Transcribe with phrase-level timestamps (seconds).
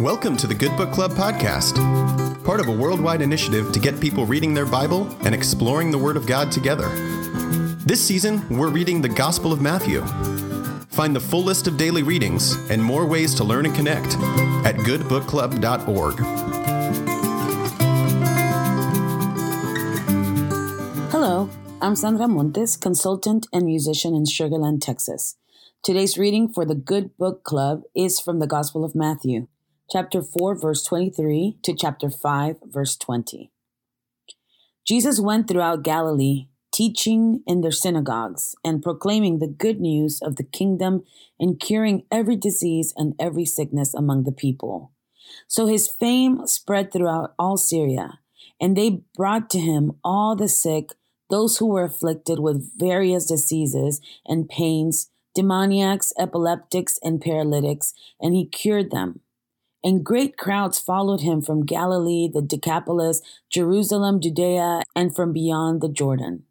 [0.00, 1.74] Welcome to the Good Book Club podcast,
[2.44, 6.18] part of a worldwide initiative to get people reading their Bible and exploring the Word
[6.18, 6.90] of God together.
[7.86, 10.02] This season, we're reading the Gospel of Matthew.
[10.88, 14.16] Find the full list of daily readings and more ways to learn and connect
[14.66, 16.20] at goodbookclub.org.
[21.10, 21.48] Hello,
[21.80, 25.38] I'm Sandra Montes, consultant and musician in Sugar Land, Texas.
[25.82, 29.46] Today's reading for the Good Book Club is from the Gospel of Matthew
[29.88, 33.52] chapter 4, verse 23 to chapter 5, verse 20.
[34.84, 40.44] Jesus went throughout Galilee, teaching in their synagogues and proclaiming the good news of the
[40.44, 41.04] kingdom
[41.38, 44.92] and curing every disease and every sickness among the people.
[45.46, 48.18] So his fame spread throughout all Syria,
[48.60, 50.94] and they brought to him all the sick,
[51.30, 58.46] those who were afflicted with various diseases and pains, demoniacs, epileptics, and paralytics, and he
[58.46, 59.20] cured them
[59.86, 65.88] and great crowds followed him from Galilee, the Decapolis, Jerusalem, Judea, and from beyond the
[65.88, 66.42] Jordan.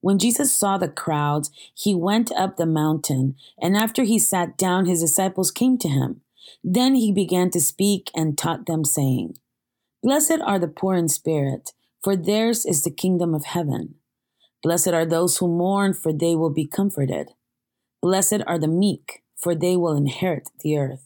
[0.00, 4.86] When Jesus saw the crowds, he went up the mountain, and after he sat down,
[4.86, 6.22] his disciples came to him.
[6.64, 9.36] Then he began to speak and taught them, saying,
[10.02, 13.94] Blessed are the poor in spirit, for theirs is the kingdom of heaven.
[14.64, 17.28] Blessed are those who mourn, for they will be comforted.
[18.02, 21.05] Blessed are the meek, for they will inherit the earth.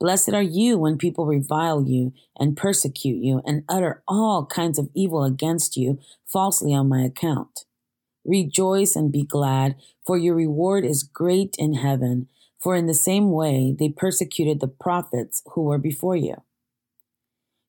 [0.00, 4.90] Blessed are you when people revile you and persecute you and utter all kinds of
[4.94, 7.64] evil against you falsely on my account.
[8.24, 9.76] Rejoice and be glad,
[10.06, 14.68] for your reward is great in heaven, for in the same way they persecuted the
[14.68, 16.42] prophets who were before you.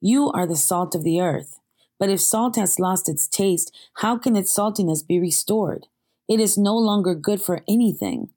[0.00, 1.58] You are the salt of the earth.
[1.98, 5.86] But if salt has lost its taste, how can its saltiness be restored?
[6.28, 8.30] It is no longer good for anything,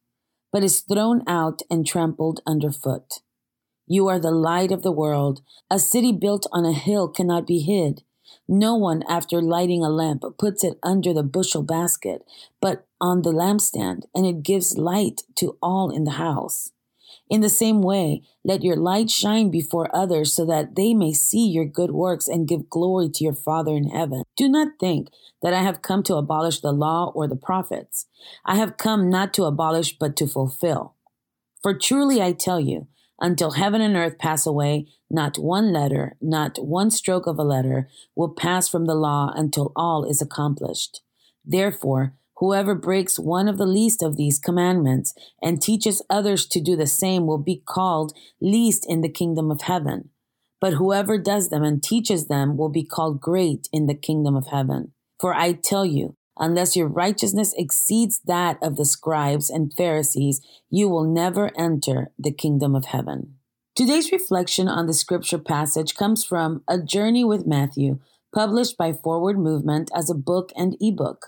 [0.53, 3.21] but is thrown out and trampled underfoot.
[3.87, 5.41] You are the light of the world.
[5.69, 8.01] A city built on a hill cannot be hid.
[8.47, 12.23] No one, after lighting a lamp, puts it under the bushel basket,
[12.59, 16.71] but on the lampstand, and it gives light to all in the house.
[17.29, 21.47] In the same way, let your light shine before others so that they may see
[21.47, 24.23] your good works and give glory to your Father in heaven.
[24.37, 25.09] Do not think
[25.41, 28.07] that I have come to abolish the law or the prophets.
[28.45, 30.95] I have come not to abolish, but to fulfill.
[31.63, 32.87] For truly I tell you,
[33.19, 37.89] until heaven and earth pass away, not one letter, not one stroke of a letter
[38.15, 41.01] will pass from the law until all is accomplished.
[41.45, 46.75] Therefore, whoever breaks one of the least of these commandments and teaches others to do
[46.75, 50.09] the same will be called least in the kingdom of heaven.
[50.59, 54.47] But whoever does them and teaches them will be called great in the kingdom of
[54.47, 54.93] heaven.
[55.19, 60.89] For I tell you, Unless your righteousness exceeds that of the scribes and Pharisees, you
[60.89, 63.35] will never enter the kingdom of heaven.
[63.75, 67.99] Today's reflection on the scripture passage comes from A Journey with Matthew,
[68.33, 71.27] published by Forward Movement as a book and ebook.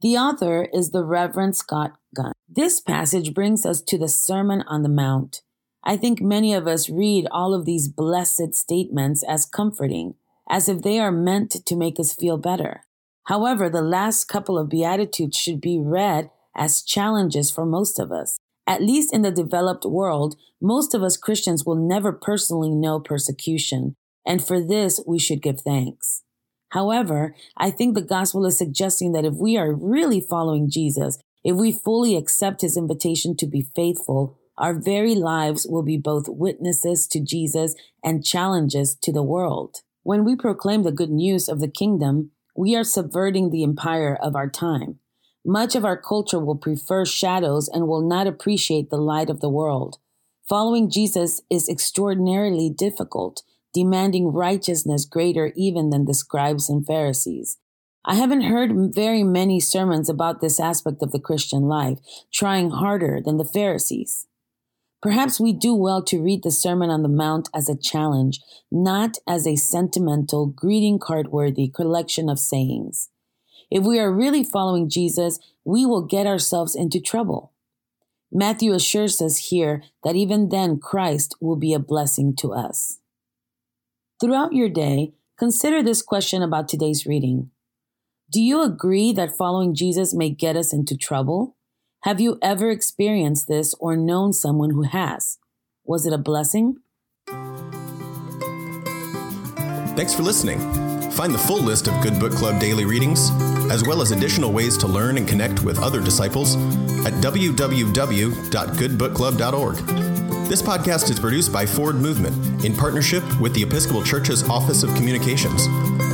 [0.00, 2.32] The author is the Reverend Scott Gunn.
[2.48, 5.42] This passage brings us to the Sermon on the Mount.
[5.84, 10.14] I think many of us read all of these blessed statements as comforting,
[10.48, 12.84] as if they are meant to make us feel better.
[13.28, 18.38] However, the last couple of Beatitudes should be read as challenges for most of us.
[18.66, 23.96] At least in the developed world, most of us Christians will never personally know persecution,
[24.24, 26.22] and for this we should give thanks.
[26.70, 31.54] However, I think the gospel is suggesting that if we are really following Jesus, if
[31.54, 37.06] we fully accept his invitation to be faithful, our very lives will be both witnesses
[37.08, 39.82] to Jesus and challenges to the world.
[40.02, 44.34] When we proclaim the good news of the kingdom, we are subverting the empire of
[44.34, 44.98] our time.
[45.46, 49.48] Much of our culture will prefer shadows and will not appreciate the light of the
[49.48, 49.98] world.
[50.48, 57.58] Following Jesus is extraordinarily difficult, demanding righteousness greater even than the scribes and Pharisees.
[58.04, 62.00] I haven't heard very many sermons about this aspect of the Christian life,
[62.32, 64.26] trying harder than the Pharisees.
[65.00, 68.40] Perhaps we do well to read the Sermon on the Mount as a challenge,
[68.70, 73.08] not as a sentimental, greeting card worthy collection of sayings.
[73.70, 77.52] If we are really following Jesus, we will get ourselves into trouble.
[78.32, 82.98] Matthew assures us here that even then Christ will be a blessing to us.
[84.20, 87.50] Throughout your day, consider this question about today's reading
[88.30, 91.56] Do you agree that following Jesus may get us into trouble?
[92.02, 95.38] Have you ever experienced this or known someone who has?
[95.84, 96.76] Was it a blessing?
[99.96, 100.60] Thanks for listening.
[101.10, 103.30] Find the full list of Good Book Club daily readings,
[103.68, 106.54] as well as additional ways to learn and connect with other disciples
[107.04, 109.76] at www.goodbookclub.org.
[110.48, 114.94] This podcast is produced by Forward Movement in partnership with the Episcopal Church's Office of
[114.94, 115.66] Communications.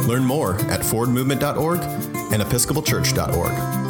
[0.09, 3.84] Learn more at forwardmovement.org and episcopalchurch.org.